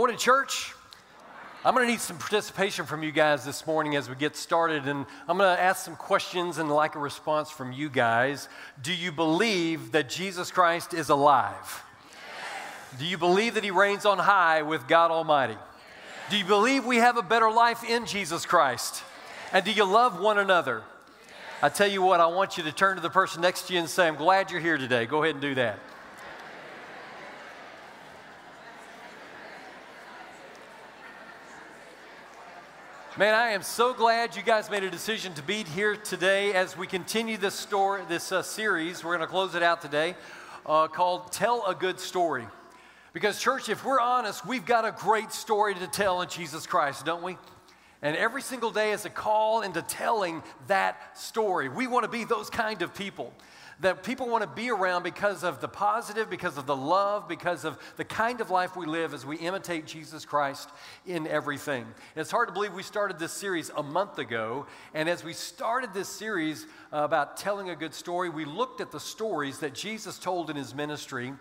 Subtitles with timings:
[0.00, 0.74] Morning, church.
[1.64, 4.86] I'm going to need some participation from you guys this morning as we get started,
[4.86, 8.48] and I'm going to ask some questions and like a response from you guys.
[8.80, 11.82] Do you believe that Jesus Christ is alive?
[13.00, 15.56] Do you believe that He reigns on high with God Almighty?
[16.30, 19.02] Do you believe we have a better life in Jesus Christ?
[19.52, 20.84] And do you love one another?
[21.60, 23.80] I tell you what, I want you to turn to the person next to you
[23.80, 25.06] and say, I'm glad you're here today.
[25.06, 25.80] Go ahead and do that.
[33.18, 36.76] Man, I am so glad you guys made a decision to be here today as
[36.76, 39.02] we continue this story, this uh, series.
[39.02, 40.14] We're going to close it out today,
[40.64, 42.46] uh, called "Tell a Good Story."
[43.12, 47.04] Because, church, if we're honest, we've got a great story to tell in Jesus Christ,
[47.04, 47.36] don't we?
[48.00, 51.68] And every single day is a call into telling that story.
[51.68, 53.32] We want to be those kind of people
[53.80, 57.64] that people want to be around because of the positive, because of the love, because
[57.64, 60.68] of the kind of life we live as we imitate Jesus Christ
[61.06, 61.86] in everything.
[62.16, 64.66] It's hard to believe we started this series a month ago.
[64.94, 69.00] And as we started this series about telling a good story, we looked at the
[69.00, 71.32] stories that Jesus told in his ministry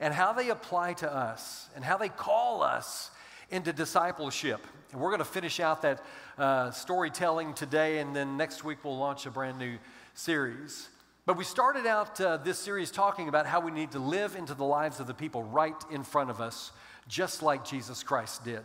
[0.00, 3.12] and how they apply to us and how they call us
[3.50, 4.66] into discipleship.
[4.94, 6.04] And we're going to finish out that
[6.38, 9.76] uh, storytelling today, and then next week we'll launch a brand new
[10.14, 10.88] series.
[11.26, 14.54] But we started out uh, this series talking about how we need to live into
[14.54, 16.70] the lives of the people right in front of us,
[17.08, 18.60] just like Jesus Christ did.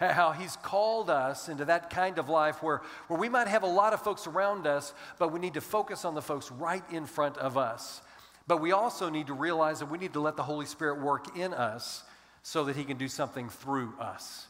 [0.00, 3.68] How he's called us into that kind of life where, where we might have a
[3.68, 7.06] lot of folks around us, but we need to focus on the folks right in
[7.06, 8.02] front of us.
[8.48, 11.36] But we also need to realize that we need to let the Holy Spirit work
[11.38, 12.02] in us
[12.42, 14.48] so that he can do something through us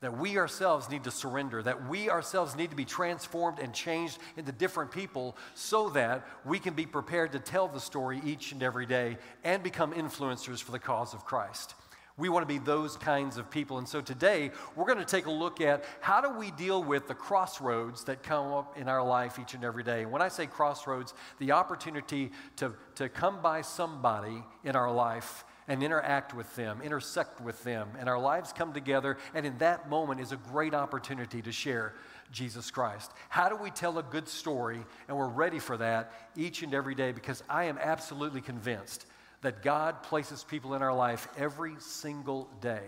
[0.00, 4.18] that we ourselves need to surrender, that we ourselves need to be transformed and changed
[4.36, 8.62] into different people so that we can be prepared to tell the story each and
[8.62, 11.74] every day and become influencers for the cause of Christ.
[12.16, 13.78] We want to be those kinds of people.
[13.78, 17.08] And so today, we're going to take a look at how do we deal with
[17.08, 20.04] the crossroads that come up in our life each and every day.
[20.04, 25.84] When I say crossroads, the opportunity to, to come by somebody in our life and
[25.84, 29.16] interact with them, intersect with them, and our lives come together.
[29.34, 31.94] And in that moment is a great opportunity to share
[32.32, 33.12] Jesus Christ.
[33.28, 34.80] How do we tell a good story?
[35.06, 39.06] And we're ready for that each and every day because I am absolutely convinced
[39.42, 42.82] that God places people in our life every single day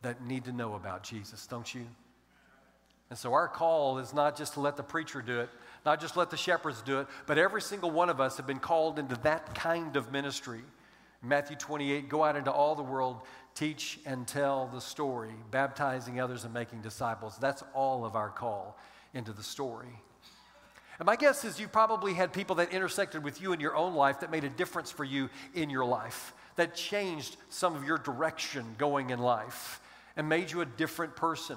[0.00, 1.84] that need to know about Jesus, don't you?
[3.10, 5.50] And so our call is not just to let the preacher do it,
[5.84, 8.60] not just let the shepherds do it, but every single one of us have been
[8.60, 10.62] called into that kind of ministry.
[11.24, 13.20] Matthew 28 go out into all the world,
[13.54, 17.36] teach and tell the story, baptizing others and making disciples.
[17.38, 18.78] That's all of our call
[19.12, 20.00] into the story.
[20.98, 23.94] And my guess is you probably had people that intersected with you in your own
[23.94, 27.98] life that made a difference for you in your life, that changed some of your
[27.98, 29.80] direction going in life
[30.16, 31.56] and made you a different person.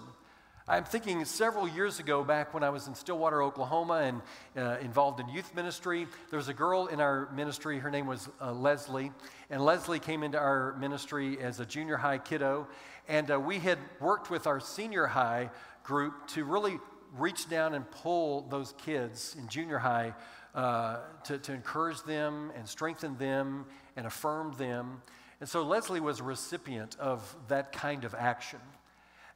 [0.69, 4.21] I'm thinking several years ago, back when I was in Stillwater, Oklahoma, and
[4.57, 7.79] uh, involved in youth ministry, there was a girl in our ministry.
[7.79, 9.13] Her name was uh, Leslie.
[9.49, 12.67] And Leslie came into our ministry as a junior high kiddo.
[13.07, 15.51] And uh, we had worked with our senior high
[15.83, 16.79] group to really
[17.17, 20.13] reach down and pull those kids in junior high
[20.53, 25.01] uh, to, to encourage them and strengthen them and affirm them.
[25.39, 28.59] And so Leslie was a recipient of that kind of action.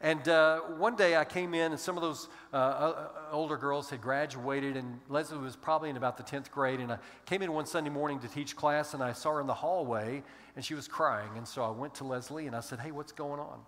[0.04, 3.92] And uh, one day I came in, and some of those uh, uh, older girls
[3.92, 6.80] had graduated, and Leslie was probably in about the 10th grade.
[6.80, 6.98] And I
[7.28, 10.24] came in one Sunday morning to teach class, and I saw her in the hallway,
[10.56, 11.30] and she was crying.
[11.38, 13.60] And so I went to Leslie and I said, Hey, what's going on?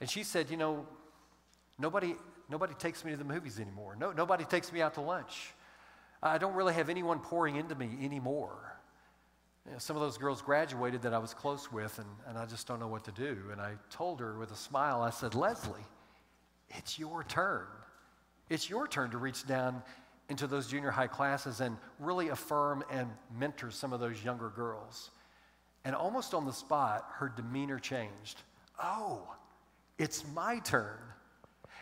[0.00, 0.84] And she said, You know,
[1.78, 2.16] nobody,
[2.50, 3.94] nobody takes me to the movies anymore.
[3.96, 5.52] No, nobody takes me out to lunch.
[6.22, 8.75] I don't really have anyone pouring into me anymore.
[9.66, 12.46] You know, some of those girls graduated that I was close with, and, and I
[12.46, 13.36] just don't know what to do.
[13.50, 15.84] And I told her with a smile, I said, Leslie,
[16.70, 17.66] it's your turn.
[18.48, 19.82] It's your turn to reach down
[20.28, 25.10] into those junior high classes and really affirm and mentor some of those younger girls.
[25.84, 28.42] And almost on the spot, her demeanor changed.
[28.82, 29.22] Oh,
[29.98, 30.98] it's my turn.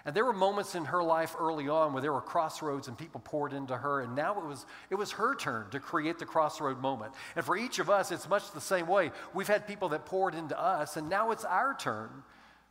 [0.07, 3.23] And there were moments in her life early on where there were crossroads and people
[3.25, 6.81] poured into her, and now it was, it was her turn to create the crossroad
[6.81, 7.15] moment.
[7.37, 9.13] And for each of us, it's much the same way.
[9.33, 12.11] We've had people that poured into us, and now it's our turn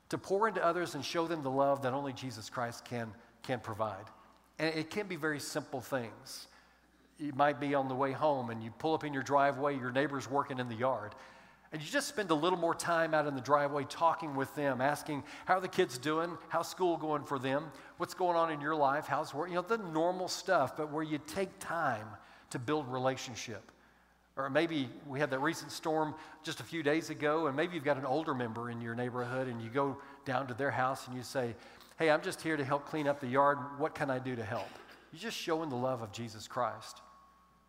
[0.10, 3.60] to pour into others and show them the love that only Jesus Christ can, can
[3.60, 4.06] provide.
[4.60, 6.48] And it can be very simple things.
[7.18, 9.92] You might be on the way home and you pull up in your driveway, your
[9.92, 11.16] neighbor's working in the yard
[11.74, 14.80] and you just spend a little more time out in the driveway talking with them,
[14.80, 18.62] asking how are the kids doing, how's school going for them, what's going on in
[18.62, 22.06] your life, how's work, you know, the normal stuff, but where you take time
[22.52, 23.72] to build relationship.
[24.38, 27.84] Or maybe we had that recent storm just a few days ago, and maybe you've
[27.84, 31.18] got an older member in your neighborhood, and you go down to their house and
[31.18, 31.56] you say,
[31.98, 33.60] Hey, I'm just here to help clean up the yard.
[33.78, 34.68] What can I do to help?
[35.12, 37.02] You're just showing the love of Jesus Christ.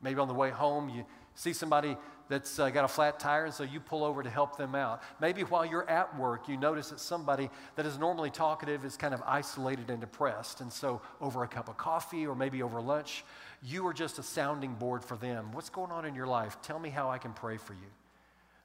[0.01, 1.05] Maybe on the way home, you
[1.35, 1.97] see somebody
[2.29, 5.03] that's uh, got a flat tire, and so you pull over to help them out.
[5.21, 9.13] Maybe while you're at work, you notice that somebody that is normally talkative is kind
[9.13, 10.61] of isolated and depressed.
[10.61, 13.25] And so, over a cup of coffee or maybe over lunch,
[13.63, 15.53] you are just a sounding board for them.
[15.53, 16.57] What's going on in your life?
[16.63, 17.91] Tell me how I can pray for you.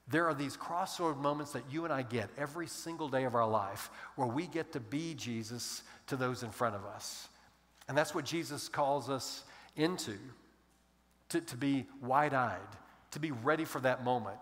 [0.08, 3.48] There are these crossroad moments that you and I get every single day of our
[3.48, 7.28] life where we get to be Jesus to those in front of us.
[7.88, 9.44] And that's what Jesus calls us
[9.76, 10.16] into
[11.28, 12.58] to, to be wide eyed
[13.12, 14.40] to be ready for that moment.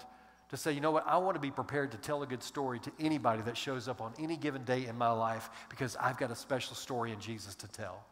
[0.50, 2.78] To say, you know what, I want to be prepared to tell a good story
[2.80, 6.30] to anybody that shows up on any given day in my life because I've got
[6.30, 8.02] a special story in Jesus to tell.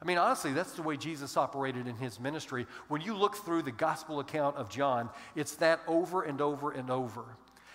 [0.00, 2.66] I mean, honestly, that's the way Jesus operated in his ministry.
[2.88, 6.90] When you look through the gospel account of John, it's that over and over and
[6.90, 7.24] over.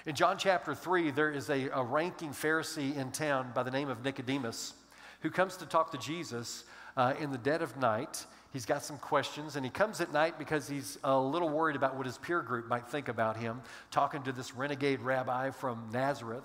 [0.05, 3.89] In John chapter 3, there is a, a ranking Pharisee in town by the name
[3.89, 4.73] of Nicodemus
[5.21, 6.63] who comes to talk to Jesus
[6.97, 10.37] uh, in the dead of night He's got some questions, and he comes at night
[10.37, 13.61] because he's a little worried about what his peer group might think about him,
[13.91, 16.43] talking to this renegade rabbi from Nazareth.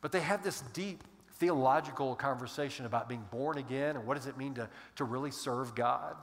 [0.00, 1.04] But they have this deep
[1.34, 5.74] theological conversation about being born again and what does it mean to, to really serve
[5.74, 6.16] God.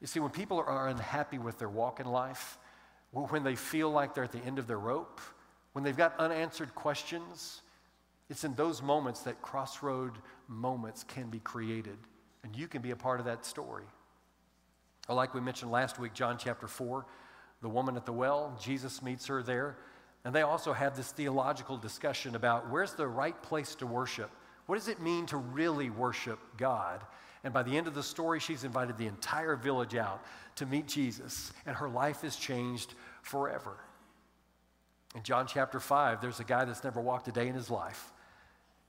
[0.00, 2.56] You see, when people are unhappy with their walk in life,
[3.10, 5.20] when they feel like they're at the end of their rope,
[5.74, 7.60] when they've got unanswered questions,
[8.30, 10.12] it's in those moments that crossroad
[10.48, 11.98] moments can be created.
[12.44, 13.84] And you can be a part of that story.
[15.08, 17.04] Or, like we mentioned last week, John chapter 4,
[17.60, 19.76] the woman at the well, Jesus meets her there.
[20.24, 24.30] And they also have this theological discussion about where's the right place to worship?
[24.66, 27.04] What does it mean to really worship God?
[27.44, 30.24] And by the end of the story, she's invited the entire village out
[30.56, 33.76] to meet Jesus, and her life is changed forever.
[35.16, 38.12] In John chapter 5, there's a guy that's never walked a day in his life,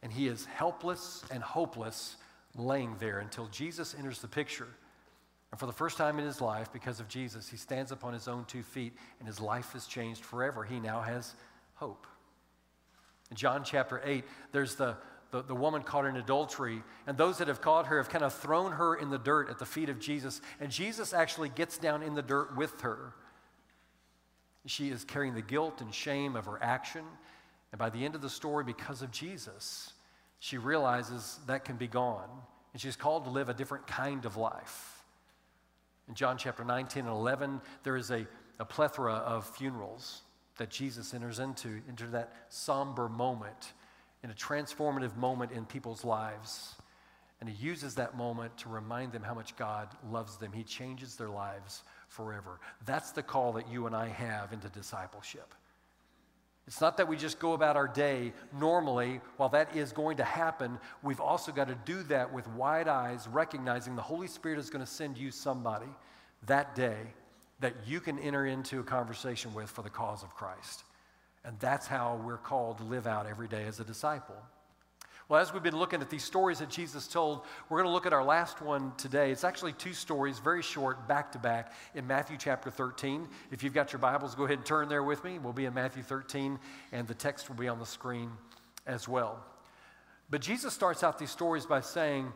[0.04, 2.18] and he is helpless and hopeless
[2.56, 4.68] laying there until Jesus enters the picture
[5.54, 8.28] and for the first time in his life, because of Jesus, he stands upon his
[8.28, 10.64] own two feet and his life is changed forever.
[10.64, 11.36] He now has
[11.76, 12.08] hope.
[13.30, 14.98] In John chapter 8, there's the,
[15.30, 18.34] the, the, woman caught in adultery, and those that have caught her have kind of
[18.34, 22.02] thrown her in the dirt at the feet of Jesus, and Jesus actually gets down
[22.02, 23.14] in the dirt with her.
[24.66, 27.06] She is carrying the guilt and shame of her action,
[27.72, 29.93] and by the end of the story, because of Jesus,
[30.44, 32.28] she realizes that can be gone,
[32.74, 35.02] and she's called to live a different kind of life.
[36.10, 38.28] In John chapter 19 and 11, there is a,
[38.60, 40.24] a plethora of funerals
[40.58, 43.72] that Jesus enters into, into that somber moment,
[44.22, 46.76] in a transformative moment in people's lives.
[47.40, 50.52] And he uses that moment to remind them how much God loves them.
[50.52, 52.60] He changes their lives forever.
[52.86, 55.54] That's the call that you and I have into discipleship.
[56.66, 59.20] It's not that we just go about our day normally.
[59.38, 63.28] While that is going to happen, we've also got to do that with wide eyes,
[63.28, 65.90] recognizing the Holy Spirit is going to send you somebody
[66.46, 66.98] that day
[67.60, 70.84] that you can enter into a conversation with for the cause of Christ.
[71.46, 74.36] And that's how we're called to live out every day as a disciple.
[75.30, 78.06] Well, as we've been looking at these stories that Jesus told, we're going to look
[78.06, 79.32] at our last one today.
[79.32, 83.28] It's actually two stories, very short, back to back, in Matthew chapter 13.
[83.50, 85.40] If you've got your Bibles, go ahead and turn there with me.
[85.40, 86.60] We'll be in Matthew 13,
[86.92, 88.32] and the text will be on the screen
[88.86, 89.44] as well.
[90.30, 92.32] But Jesus starts out these stories by saying,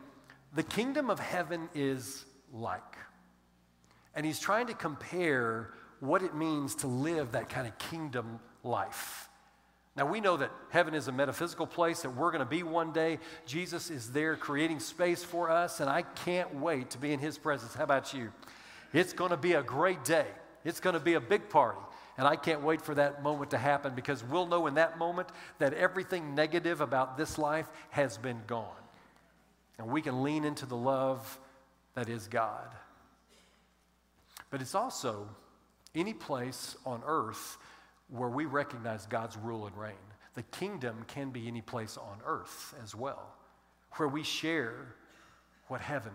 [0.54, 2.96] The kingdom of heaven is like.
[4.14, 9.28] And he's trying to compare what it means to live that kind of kingdom life.
[9.98, 12.92] Now, we know that heaven is a metaphysical place that we're going to be one
[12.92, 13.18] day.
[13.46, 17.36] Jesus is there creating space for us, and I can't wait to be in his
[17.36, 17.74] presence.
[17.74, 18.30] How about you?
[18.92, 20.26] It's going to be a great day,
[20.64, 21.80] it's going to be a big party.
[22.16, 25.30] And I can't wait for that moment to happen because we'll know in that moment
[25.58, 28.66] that everything negative about this life has been gone.
[29.78, 31.40] And we can lean into the love
[31.94, 32.68] that is God.
[34.50, 35.28] But it's also
[35.94, 37.56] any place on earth
[38.08, 39.94] where we recognize God's rule and reign.
[40.34, 43.34] The kingdom can be any place on earth as well,
[43.96, 44.94] where we share
[45.68, 46.12] what heaven,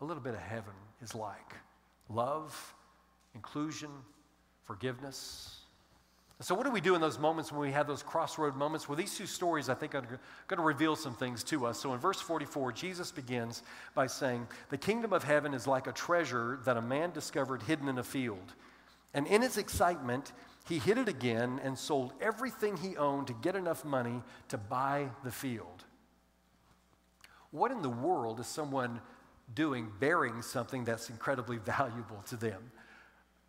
[0.00, 1.54] a little bit of heaven, is like
[2.08, 2.74] love,
[3.34, 3.90] inclusion,
[4.64, 5.60] forgiveness.
[6.40, 8.88] so, what do we do in those moments when we have those crossroad moments?
[8.88, 10.02] Well, these two stories, I think, are
[10.48, 11.80] going to reveal some things to us.
[11.80, 13.62] So, in verse 44, Jesus begins
[13.94, 17.88] by saying, The kingdom of heaven is like a treasure that a man discovered hidden
[17.88, 18.54] in a field.
[19.14, 20.32] And in his excitement,
[20.68, 25.08] he hid it again and sold everything he owned to get enough money to buy
[25.24, 25.84] the field.
[27.50, 29.00] What in the world is someone
[29.54, 32.70] doing bearing something that's incredibly valuable to them?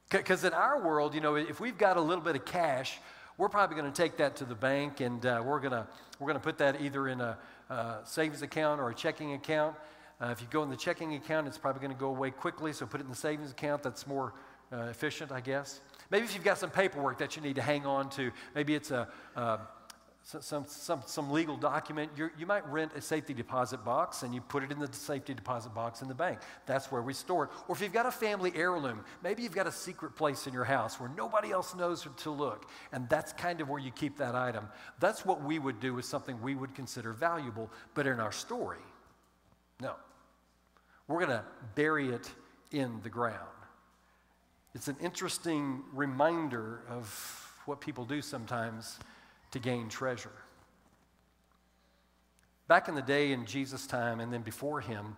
[0.10, 3.00] Because in our world, you know, if we've got a little bit of cash,
[3.38, 5.88] we're probably going to take that to the bank and uh, we're going to
[6.20, 7.38] we're going to put that either in a,
[7.70, 9.75] a savings account or a checking account.
[10.22, 12.72] Uh, if you go in the checking account, it's probably going to go away quickly,
[12.72, 13.82] so put it in the savings account.
[13.82, 14.34] That's more
[14.72, 15.82] uh, efficient, I guess.
[16.10, 18.91] Maybe if you've got some paperwork that you need to hang on to, maybe it's
[18.91, 19.57] a, uh,
[20.24, 24.39] some, some, some legal document, you you might rent a safety deposit box and you
[24.39, 26.39] put it in the safety deposit box in the bank.
[26.65, 27.50] That's where we store it.
[27.67, 30.63] Or if you've got a family heirloom, maybe you've got a secret place in your
[30.63, 34.33] house where nobody else knows to look, and that's kind of where you keep that
[34.33, 34.69] item.
[35.00, 38.79] That's what we would do with something we would consider valuable, but in our story,
[39.81, 39.95] no.
[41.07, 41.43] We're going to
[41.75, 42.31] bury it
[42.72, 43.38] in the ground.
[44.75, 49.00] It's an interesting reminder of what people do sometimes
[49.51, 50.32] to gain treasure.
[52.68, 55.15] Back in the day in Jesus' time and then before him,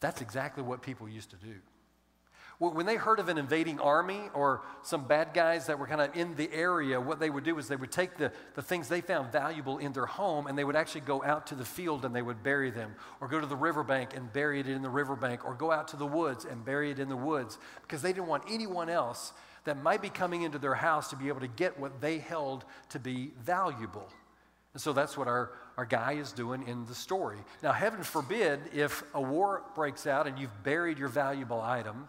[0.00, 1.54] that's exactly what people used to do.
[2.58, 6.16] When they heard of an invading army or some bad guys that were kind of
[6.16, 9.00] in the area, what they would do is they would take the, the things they
[9.00, 12.12] found valuable in their home and they would actually go out to the field and
[12.12, 15.44] they would bury them, or go to the riverbank and bury it in the riverbank,
[15.44, 18.26] or go out to the woods and bury it in the woods because they didn't
[18.26, 19.32] want anyone else
[19.64, 22.64] that might be coming into their house to be able to get what they held
[22.88, 24.08] to be valuable.
[24.74, 27.38] And so that's what our, our guy is doing in the story.
[27.62, 32.08] Now, heaven forbid if a war breaks out and you've buried your valuable item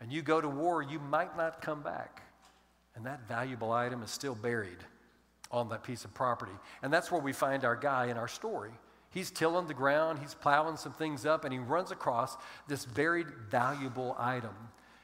[0.00, 2.22] and you go to war, you might not come back.
[2.94, 4.78] And that valuable item is still buried
[5.50, 6.52] on that piece of property.
[6.82, 8.70] And that's where we find our guy in our story.
[9.10, 12.36] He's tilling the ground, he's plowing some things up, and he runs across
[12.68, 14.54] this buried valuable item.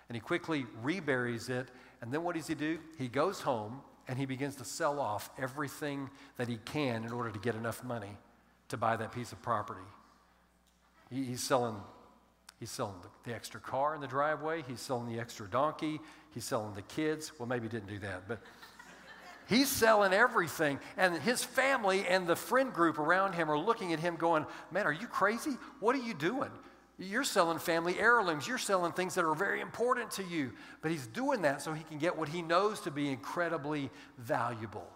[0.08, 1.68] And he quickly reburies it.
[2.00, 2.78] And then what does he do?
[2.98, 7.30] He goes home and he begins to sell off everything that he can in order
[7.30, 8.16] to get enough money
[8.68, 9.80] to buy that piece of property.
[11.10, 11.76] he's selling
[12.58, 14.62] He's selling the, the, extra car in the driveway.
[14.66, 16.00] He's selling the extra donkey.
[16.32, 17.32] He's selling the kids.
[17.38, 18.40] Well, maybe he didn't do that, but
[19.46, 20.78] he's selling everything.
[20.96, 24.86] And his family and the friend group around him are looking at him going, Man,
[24.86, 25.52] are you crazy?
[25.80, 26.50] What are you doing?
[26.98, 28.48] You're selling family heirlooms.
[28.48, 30.52] You're selling things that are very important to you.
[30.80, 34.88] But he's doing that so he can get what he knows to be incredibly valuable.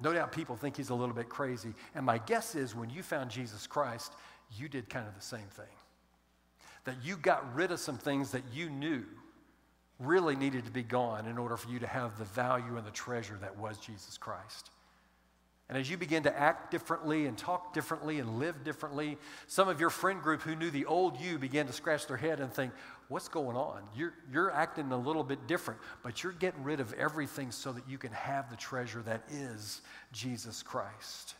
[0.00, 1.74] No doubt people think he's a little bit crazy.
[1.96, 4.12] And my guess is when you found Jesus Christ,
[4.56, 5.66] you did kind of the same thing
[6.84, 9.04] that you got rid of some things that you knew
[9.98, 12.90] really needed to be gone in order for you to have the value and the
[12.90, 14.70] treasure that was Jesus Christ.
[15.68, 19.80] And as you begin to act differently and talk differently and live differently, some of
[19.80, 22.72] your friend group who knew the old you began to scratch their head and think,
[23.08, 23.82] What's going on?
[23.94, 27.86] You're, you're acting a little bit different, but you're getting rid of everything so that
[27.86, 31.34] you can have the treasure that is Jesus Christ.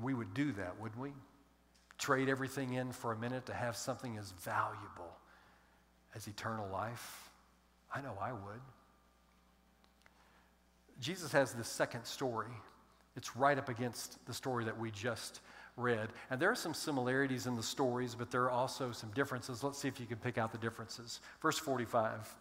[0.00, 1.12] We would do that, wouldn't we?
[2.02, 5.16] Trade everything in for a minute to have something as valuable
[6.16, 7.30] as eternal life?
[7.94, 8.60] I know I would.
[11.00, 12.50] Jesus has this second story.
[13.16, 15.40] It's right up against the story that we just
[15.76, 16.08] read.
[16.30, 19.62] And there are some similarities in the stories, but there are also some differences.
[19.62, 21.20] Let's see if you can pick out the differences.
[21.40, 22.34] Verse 45.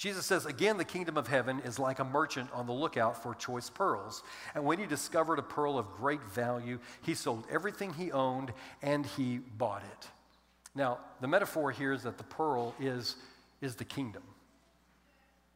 [0.00, 3.34] Jesus says, Again, the kingdom of heaven is like a merchant on the lookout for
[3.34, 4.22] choice pearls.
[4.54, 9.04] And when he discovered a pearl of great value, he sold everything he owned and
[9.04, 10.08] he bought it.
[10.74, 13.16] Now, the metaphor here is that the pearl is,
[13.60, 14.22] is the kingdom.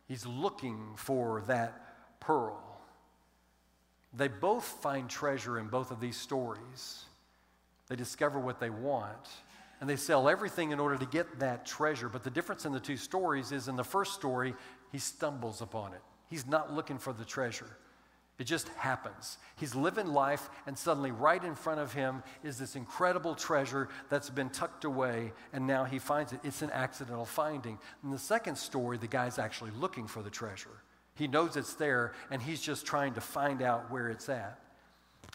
[0.08, 2.62] He's looking for that pearl.
[4.12, 7.06] They both find treasure in both of these stories.
[7.88, 9.26] They discover what they want,
[9.84, 12.08] and they sell everything in order to get that treasure.
[12.08, 14.54] But the difference in the two stories is in the first story,
[14.90, 16.00] he stumbles upon it.
[16.30, 17.76] He's not looking for the treasure.
[18.38, 19.36] It just happens.
[19.56, 24.30] He's living life, and suddenly, right in front of him, is this incredible treasure that's
[24.30, 26.40] been tucked away, and now he finds it.
[26.42, 27.78] It's an accidental finding.
[28.02, 30.80] In the second story, the guy's actually looking for the treasure.
[31.14, 34.58] He knows it's there, and he's just trying to find out where it's at.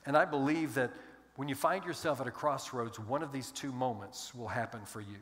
[0.08, 0.92] And I believe that
[1.40, 5.00] when you find yourself at a crossroads, one of these two moments will happen for
[5.00, 5.16] you,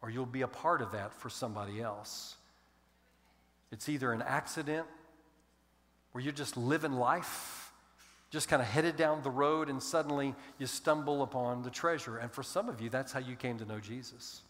[0.00, 2.36] or you'll be a part of that for somebody else.
[3.72, 4.86] It's either an accident
[6.12, 7.72] where you're just living life,
[8.30, 12.18] just kind of headed down the road, and suddenly you stumble upon the treasure.
[12.18, 14.42] And for some of you, that's how you came to know Jesus.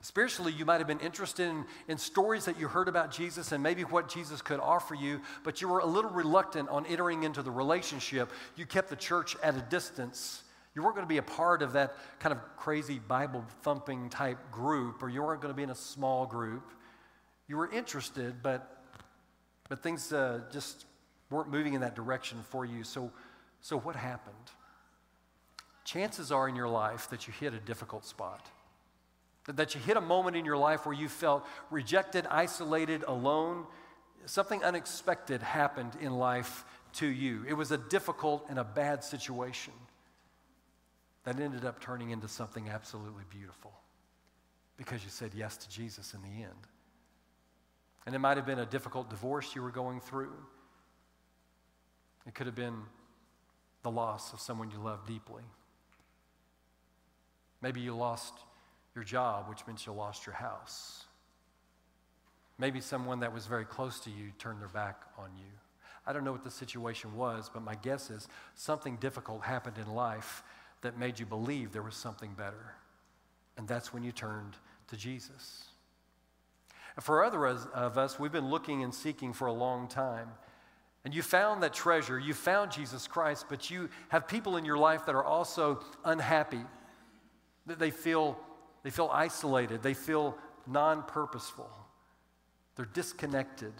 [0.00, 3.62] Spiritually, you might have been interested in, in stories that you heard about Jesus and
[3.62, 7.42] maybe what Jesus could offer you, but you were a little reluctant on entering into
[7.42, 8.30] the relationship.
[8.56, 10.44] You kept the church at a distance.
[10.76, 14.38] You weren't going to be a part of that kind of crazy Bible thumping type
[14.52, 16.70] group, or you weren't going to be in a small group.
[17.48, 18.84] You were interested, but,
[19.68, 20.86] but things uh, just
[21.28, 22.84] weren't moving in that direction for you.
[22.84, 23.10] So,
[23.60, 24.36] so, what happened?
[25.84, 28.46] Chances are in your life that you hit a difficult spot.
[29.48, 33.64] That you hit a moment in your life where you felt rejected, isolated, alone.
[34.26, 36.64] Something unexpected happened in life
[36.94, 37.44] to you.
[37.48, 39.72] It was a difficult and a bad situation
[41.24, 43.72] that ended up turning into something absolutely beautiful
[44.76, 46.66] because you said yes to Jesus in the end.
[48.06, 50.32] And it might have been a difficult divorce you were going through.
[52.26, 52.82] It could have been
[53.82, 55.42] the loss of someone you love deeply.
[57.60, 58.34] Maybe you lost
[58.98, 61.04] your job, which means you lost your house.
[62.58, 65.52] Maybe someone that was very close to you turned their back on you.
[66.04, 68.26] I don't know what the situation was, but my guess is
[68.56, 70.42] something difficult happened in life
[70.80, 72.74] that made you believe there was something better.
[73.56, 74.56] And that's when you turned
[74.88, 75.66] to Jesus.
[77.00, 80.30] For other of us, we've been looking and seeking for a long time.
[81.04, 84.76] And you found that treasure, you found Jesus Christ, but you have people in your
[84.76, 86.64] life that are also unhappy.
[87.66, 88.36] That they feel,
[88.88, 90.34] they feel isolated, they feel
[90.66, 91.68] non purposeful,
[92.74, 93.74] they're disconnected.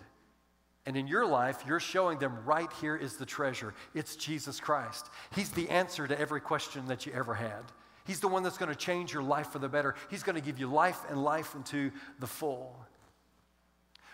[0.84, 3.72] And in your life, you're showing them right here is the treasure.
[3.94, 5.08] It's Jesus Christ.
[5.34, 7.62] He's the answer to every question that you ever had.
[8.06, 9.94] He's the one that's going to change your life for the better.
[10.10, 12.78] He's going to give you life and life into the full.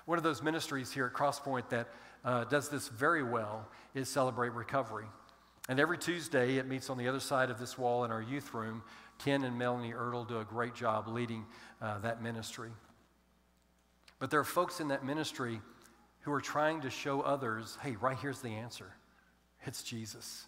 [0.04, 1.88] One of those ministries here at Crosspoint that
[2.24, 5.06] uh, does this very well is Celebrate Recovery.
[5.68, 8.52] And every Tuesday, it meets on the other side of this wall in our youth
[8.52, 8.82] room.
[9.18, 11.44] Ken and Melanie Ertl do a great job leading
[11.80, 12.71] uh, that ministry.
[14.18, 15.61] But there are folks in that ministry
[16.21, 18.92] who are trying to show others hey, right here's the answer
[19.66, 20.47] it's Jesus.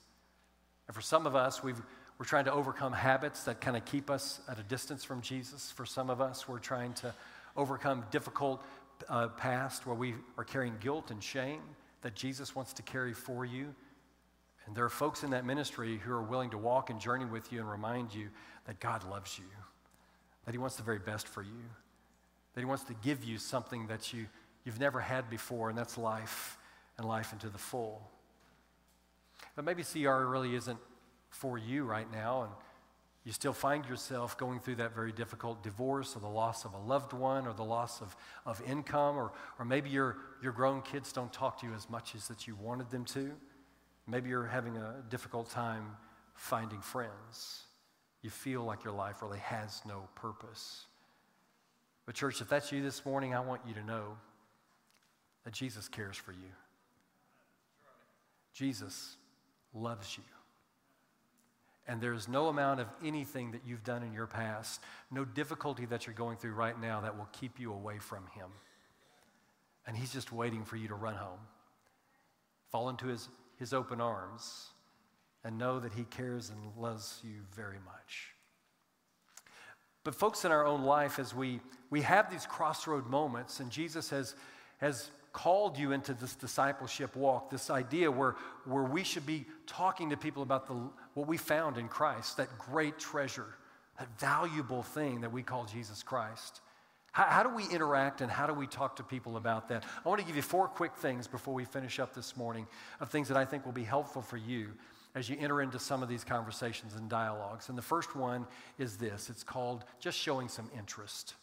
[0.88, 4.10] And for some of us, we are trying to overcome habits that kind of keep
[4.10, 5.70] us at a distance from Jesus.
[5.70, 7.14] For some of us, we're trying to
[7.56, 8.62] overcome difficult
[9.08, 11.60] uh, past where we are carrying guilt and shame
[12.02, 13.74] that Jesus wants to carry for you.
[14.66, 17.52] And there are folks in that ministry who are willing to walk and journey with
[17.52, 18.28] you and remind you
[18.66, 19.44] that God loves you,
[20.44, 21.64] that He wants the very best for you,
[22.54, 24.26] that He wants to give you something that you
[24.66, 26.58] you've never had before, and that's life
[26.98, 28.02] and life into the full.
[29.54, 30.78] But maybe CR really isn't
[31.30, 32.52] for you right now, and
[33.24, 36.78] you still find yourself going through that very difficult divorce or the loss of a
[36.78, 41.12] loved one or the loss of, of income, or, or maybe your, your grown kids
[41.12, 43.32] don't talk to you as much as that you wanted them to.
[44.06, 45.96] Maybe you're having a difficult time
[46.34, 47.62] finding friends.
[48.22, 50.86] You feel like your life really has no purpose.
[52.06, 54.16] But, church, if that's you this morning, I want you to know
[55.44, 56.52] that Jesus cares for you.
[58.52, 59.16] Jesus
[59.74, 60.24] loves you.
[61.88, 66.06] And there's no amount of anything that you've done in your past, no difficulty that
[66.06, 68.48] you're going through right now that will keep you away from Him.
[69.86, 71.38] And He's just waiting for you to run home,
[72.70, 74.68] fall into His, his open arms,
[75.44, 78.34] and know that He cares and loves you very much.
[80.02, 84.10] But, folks, in our own life, as we, we have these crossroad moments, and Jesus
[84.10, 84.34] has,
[84.78, 90.10] has called you into this discipleship walk, this idea where, where we should be talking
[90.10, 90.74] to people about the,
[91.14, 93.54] what we found in Christ, that great treasure,
[93.98, 96.60] that valuable thing that we call Jesus Christ.
[97.16, 99.84] How, how do we interact and how do we talk to people about that?
[100.04, 102.66] I want to give you four quick things before we finish up this morning
[103.00, 104.68] of things that I think will be helpful for you
[105.14, 107.70] as you enter into some of these conversations and dialogues.
[107.70, 108.46] And the first one
[108.78, 111.36] is this it's called just showing some interest.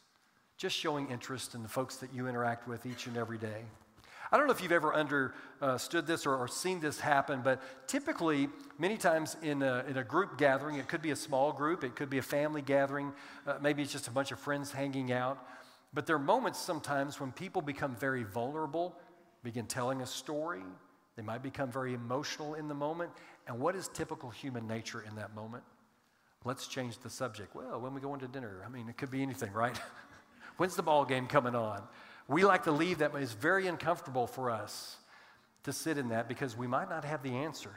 [0.57, 3.63] Just showing interest in the folks that you interact with each and every day.
[4.31, 8.47] I don't know if you've ever understood this or, seen this happen, but typically,
[8.79, 11.95] many times in a, in a group gathering, it could be a small group, it
[11.95, 13.11] could be a family gathering,
[13.45, 15.43] uh, maybe it's just a bunch of friends hanging out.
[15.93, 18.95] But there are moments sometimes when people become very vulnerable,
[19.43, 20.63] begin telling a story.
[21.15, 23.11] They might become very emotional in the moment.
[23.47, 25.63] And what is typical human nature in that moment?
[26.45, 27.55] Let's change the subject.
[27.55, 29.79] Well, when we go into dinner, I mean, it could be anything, right?
[30.57, 31.83] When's the ball game coming on?
[32.27, 34.97] We like to leave that, but it's very uncomfortable for us
[35.63, 37.71] to sit in that because we might not have the answer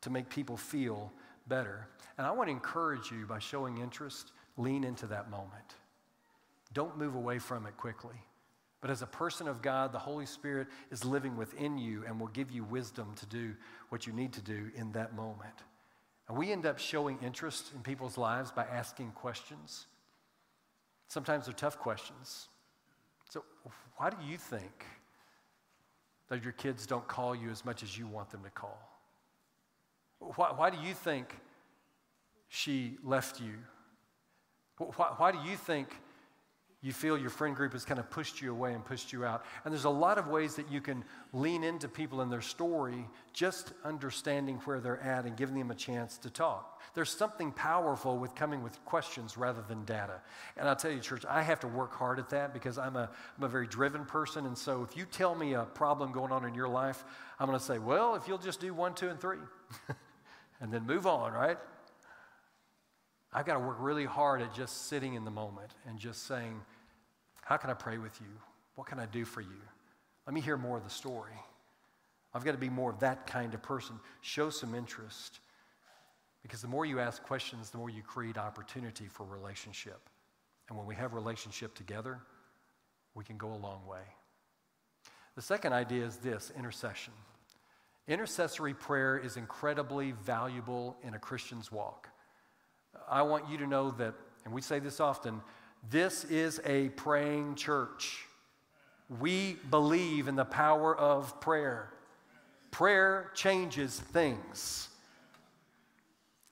[0.00, 1.12] to make people feel
[1.46, 1.88] better.
[2.18, 5.74] And I want to encourage you by showing interest, lean into that moment.
[6.74, 8.16] Don't move away from it quickly.
[8.80, 12.28] But as a person of God, the Holy Spirit is living within you and will
[12.28, 13.54] give you wisdom to do
[13.88, 15.54] what you need to do in that moment.
[16.28, 19.86] And we end up showing interest in people's lives by asking questions.
[21.08, 22.48] Sometimes they're tough questions.
[23.30, 23.44] So,
[23.96, 24.84] why do you think
[26.28, 28.78] that your kids don't call you as much as you want them to call?
[30.18, 31.38] Why, why do you think
[32.48, 33.54] she left you?
[34.76, 35.88] Why, why do you think
[36.84, 39.46] you feel your friend group has kind of pushed you away and pushed you out.
[39.64, 43.08] And there's a lot of ways that you can lean into people in their story,
[43.32, 46.82] just understanding where they're at and giving them a chance to talk.
[46.92, 50.20] There's something powerful with coming with questions rather than data.
[50.58, 53.08] And I'll tell you, church, I have to work hard at that because I'm a,
[53.38, 54.44] I'm a very driven person.
[54.44, 57.02] And so if you tell me a problem going on in your life,
[57.40, 59.38] I'm going to say, well, if you'll just do one, two, and three,
[60.60, 61.56] and then move on, right?
[63.32, 66.60] I've got to work really hard at just sitting in the moment and just saying,
[67.44, 68.26] how can I pray with you?
[68.74, 69.62] What can I do for you?
[70.26, 71.32] Let me hear more of the story.
[72.32, 74.00] I've got to be more of that kind of person.
[74.20, 75.40] Show some interest.
[76.42, 80.00] Because the more you ask questions, the more you create opportunity for relationship.
[80.68, 82.18] And when we have relationship together,
[83.14, 84.02] we can go a long way.
[85.36, 87.12] The second idea is this intercession.
[88.06, 92.08] Intercessory prayer is incredibly valuable in a Christian's walk.
[93.08, 95.40] I want you to know that, and we say this often,
[95.90, 98.26] this is a praying church.
[99.20, 101.90] We believe in the power of prayer.
[102.70, 104.88] Prayer changes things.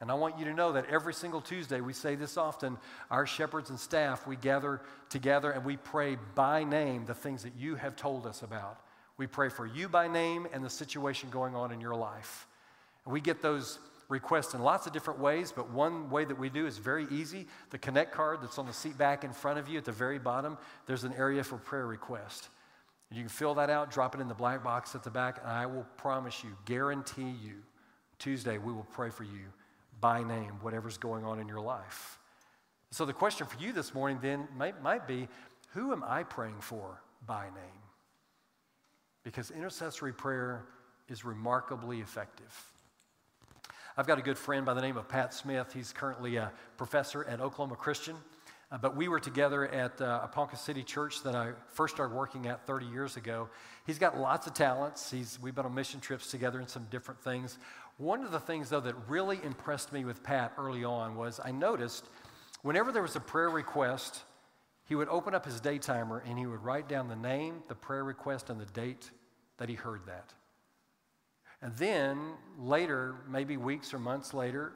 [0.01, 2.77] And I want you to know that every single Tuesday, we say this often,
[3.09, 7.53] our shepherds and staff, we gather together and we pray by name the things that
[7.57, 8.81] you have told us about.
[9.17, 12.49] We pray for you by name and the situation going on in your life.
[13.05, 13.79] And we get those
[14.13, 17.47] requests in lots of different ways, but one way that we do is very easy.
[17.71, 20.19] The Connect card that's on the seat back in front of you at the very
[20.19, 22.51] bottom, there's an area for prayer request.
[23.11, 25.51] You can fill that out, drop it in the black box at the back, and
[25.51, 27.55] I will promise you, guarantee you,
[28.19, 29.47] Tuesday we will pray for you
[30.01, 32.19] by name, whatever's going on in your life.
[32.91, 35.29] So the question for you this morning then might, might be
[35.73, 37.83] who am I praying for by name?
[39.25, 40.67] Because intercessory prayer
[41.09, 42.72] is remarkably effective.
[43.95, 45.71] I've got a good friend by the name of Pat Smith.
[45.75, 48.17] He's currently a professor at Oklahoma Christian.
[48.71, 50.27] Uh, but we were together at uh,
[50.57, 53.51] City Church that I first started working at 30 years ago.
[53.87, 55.11] He's got lots of talents.
[55.11, 57.59] He's, we've been on mission trips together and some different things.
[57.99, 61.51] One of the things, though, that really impressed me with Pat early on was I
[61.51, 62.07] noticed
[62.63, 64.23] whenever there was a prayer request,
[64.87, 67.75] he would open up his day timer and he would write down the name, the
[67.75, 69.11] prayer request, and the date
[69.59, 70.33] that he heard that.
[71.63, 72.19] And then
[72.59, 74.73] later, maybe weeks or months later,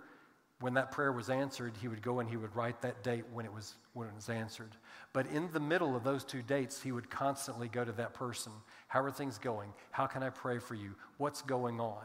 [0.60, 3.44] when that prayer was answered, he would go and he would write that date when
[3.44, 4.70] it was when it was answered.
[5.12, 8.52] But in the middle of those two dates, he would constantly go to that person.
[8.88, 9.72] How are things going?
[9.90, 10.94] How can I pray for you?
[11.18, 12.04] What's going on?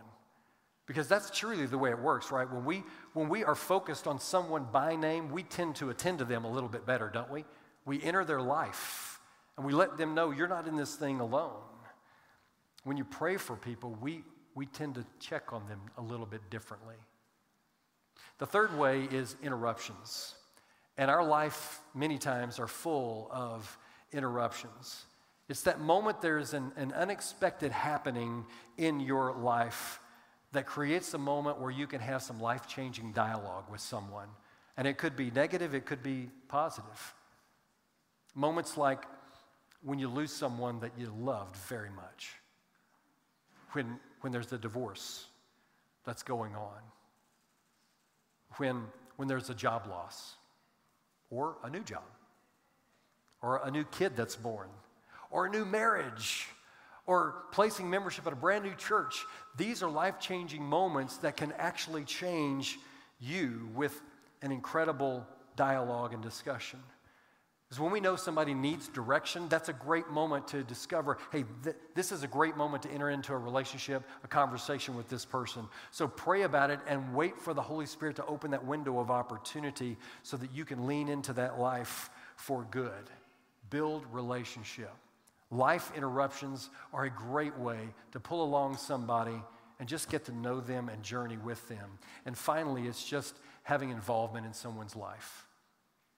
[0.85, 2.51] Because that's truly the way it works, right?
[2.51, 6.25] When we when we are focused on someone by name, we tend to attend to
[6.25, 7.45] them a little bit better, don't we?
[7.85, 9.19] We enter their life
[9.55, 11.61] and we let them know you're not in this thing alone.
[12.83, 14.23] When you pray for people, we
[14.55, 16.95] we tend to check on them a little bit differently.
[18.37, 20.35] The third way is interruptions.
[20.97, 23.77] And our life, many times, are full of
[24.11, 25.05] interruptions.
[25.47, 28.45] It's that moment there's an, an unexpected happening
[28.77, 29.99] in your life
[30.51, 34.27] that creates a moment where you can have some life changing dialogue with someone.
[34.77, 37.13] And it could be negative, it could be positive.
[38.35, 39.03] Moments like
[39.83, 42.33] when you lose someone that you loved very much,
[43.73, 45.25] when when there's a divorce
[46.05, 46.79] that's going on,
[48.57, 48.83] when,
[49.17, 50.35] when there's a job loss,
[51.29, 52.03] or a new job,
[53.41, 54.69] or a new kid that's born,
[55.29, 56.47] or a new marriage,
[57.05, 59.25] or placing membership at a brand new church.
[59.57, 62.79] These are life changing moments that can actually change
[63.19, 64.01] you with
[64.41, 66.79] an incredible dialogue and discussion.
[67.71, 71.77] Is when we know somebody needs direction, that's a great moment to discover hey, th-
[71.95, 75.65] this is a great moment to enter into a relationship, a conversation with this person.
[75.89, 79.09] So pray about it and wait for the Holy Spirit to open that window of
[79.09, 83.09] opportunity so that you can lean into that life for good.
[83.69, 84.91] Build relationship.
[85.49, 87.79] Life interruptions are a great way
[88.11, 89.41] to pull along somebody
[89.79, 91.89] and just get to know them and journey with them.
[92.25, 95.45] And finally, it's just having involvement in someone's life.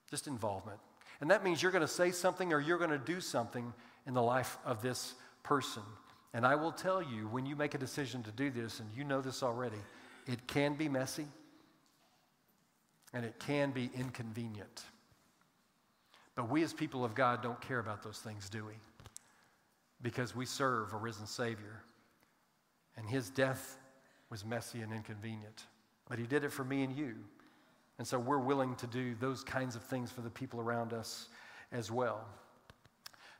[0.09, 0.79] Just involvement.
[1.23, 3.71] And that means you're going to say something or you're going to do something
[4.05, 5.81] in the life of this person.
[6.33, 9.05] And I will tell you, when you make a decision to do this, and you
[9.05, 9.77] know this already,
[10.27, 11.25] it can be messy
[13.13, 14.83] and it can be inconvenient.
[16.35, 18.73] But we as people of God don't care about those things, do we?
[20.01, 21.83] Because we serve a risen Savior.
[22.97, 23.77] And his death
[24.29, 25.67] was messy and inconvenient.
[26.09, 27.15] But he did it for me and you.
[27.97, 31.29] And so we're willing to do those kinds of things for the people around us
[31.71, 32.25] as well.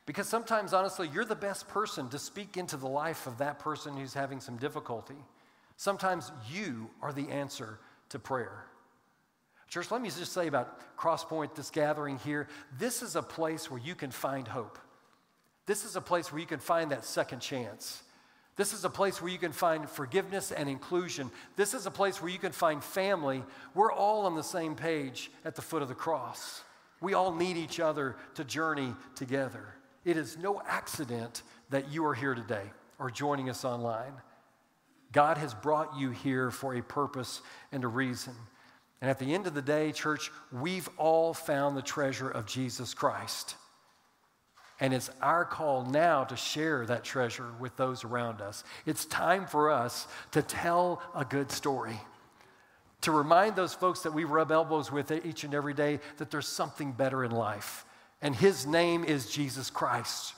[0.05, 3.95] Because sometimes, honestly, you're the best person to speak into the life of that person
[3.95, 5.15] who's having some difficulty.
[5.77, 8.65] Sometimes you are the answer to prayer.
[9.69, 13.79] Church, let me just say about Crosspoint, this gathering here, this is a place where
[13.79, 14.77] you can find hope.
[15.65, 18.03] This is a place where you can find that second chance.
[18.55, 21.31] This is a place where you can find forgiveness and inclusion.
[21.55, 23.43] This is a place where you can find family.
[23.73, 26.63] We're all on the same page at the foot of the cross.
[27.01, 29.75] We all need each other to journey together.
[30.05, 34.13] It is no accident that you are here today or joining us online.
[35.11, 38.33] God has brought you here for a purpose and a reason.
[39.01, 42.93] And at the end of the day, church, we've all found the treasure of Jesus
[42.93, 43.55] Christ.
[44.79, 48.63] And it's our call now to share that treasure with those around us.
[48.85, 51.99] It's time for us to tell a good story,
[53.01, 56.47] to remind those folks that we rub elbows with each and every day that there's
[56.47, 57.85] something better in life.
[58.21, 60.33] And His name is Jesus Christ.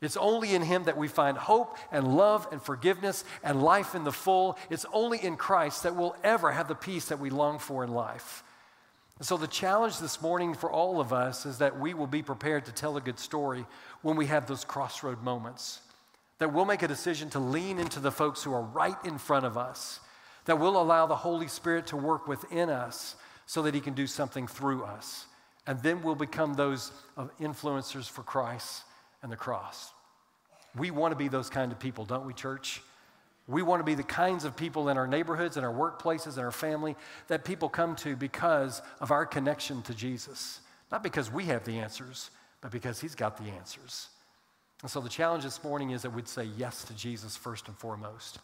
[0.00, 4.04] It's only in Him that we find hope and love and forgiveness and life in
[4.04, 4.56] the full.
[4.70, 7.92] It's only in Christ that we'll ever have the peace that we long for in
[7.92, 8.42] life.
[9.20, 12.22] And so, the challenge this morning for all of us is that we will be
[12.22, 13.66] prepared to tell a good story
[14.00, 15.80] when we have those crossroad moments.
[16.38, 19.44] That we'll make a decision to lean into the folks who are right in front
[19.44, 20.00] of us.
[20.46, 24.06] That we'll allow the Holy Spirit to work within us so that He can do
[24.06, 25.26] something through us.
[25.66, 26.90] And then we'll become those
[27.38, 28.84] influencers for Christ
[29.22, 29.92] and the cross.
[30.74, 32.80] We want to be those kind of people, don't we, church?
[33.50, 36.44] We want to be the kinds of people in our neighborhoods, in our workplaces, in
[36.44, 36.96] our family
[37.28, 40.60] that people come to because of our connection to Jesus.
[40.92, 44.08] Not because we have the answers, but because He's got the answers.
[44.82, 47.76] And so the challenge this morning is that we'd say yes to Jesus first and
[47.76, 48.38] foremost.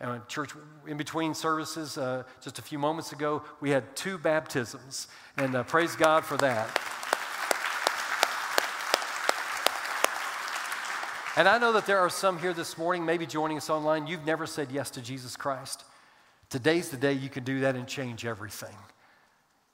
[0.00, 0.52] And church,
[0.86, 5.62] in between services, uh, just a few moments ago, we had two baptisms, and uh,
[5.64, 6.99] praise God for that.
[11.36, 14.26] And I know that there are some here this morning, maybe joining us online, you've
[14.26, 15.84] never said yes to Jesus Christ.
[16.48, 18.74] Today's the day you can do that and change everything.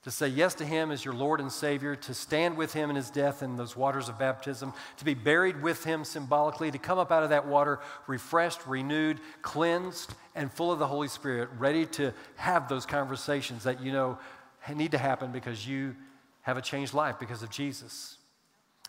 [0.03, 2.95] To say yes to Him as your Lord and Savior, to stand with Him in
[2.95, 6.99] His death in those waters of baptism, to be buried with Him symbolically, to come
[6.99, 11.87] up out of that water refreshed, renewed, cleansed, and full of the Holy Spirit, ready
[11.87, 14.19] to have those conversations that you know
[14.75, 15.95] need to happen because you
[16.43, 18.17] have a changed life because of Jesus.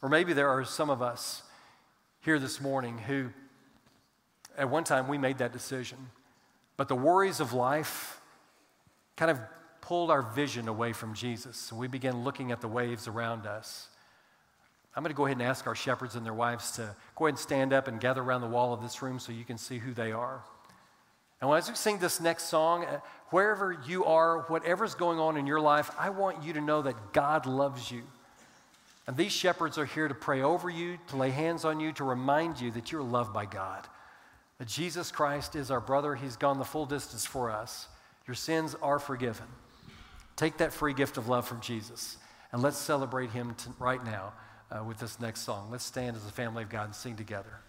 [0.03, 1.43] Or maybe there are some of us
[2.21, 3.31] here this morning who,
[4.57, 5.99] at one time, we made that decision.
[6.77, 8.21] But the worries of life
[9.17, 9.41] kind of
[9.81, 11.71] pulled our vision away from Jesus.
[11.71, 13.89] And we began looking at the waves around us.
[14.95, 17.35] I'm going to go ahead and ask our shepherds and their wives to go ahead
[17.35, 19.79] and stand up and gather around the wall of this room so you can see
[19.79, 20.43] who they are.
[21.41, 22.99] And as we sing this next song, uh,
[23.31, 27.13] wherever you are, whatever's going on in your life, I want you to know that
[27.13, 28.03] God loves you.
[29.09, 32.05] And these shepherds are here to pray over you, to lay hands on you, to
[32.05, 33.87] remind you that you're loved by God.
[34.59, 36.15] That Jesus Christ is our brother.
[36.15, 37.89] He's gone the full distance for us.
[38.27, 39.47] Your sins are forgiven.
[40.37, 42.19] Take that free gift of love from Jesus
[42.53, 44.35] and let's celebrate him right now
[44.71, 45.71] uh, with this next song.
[45.71, 47.61] Let's stand as a family of God and sing together.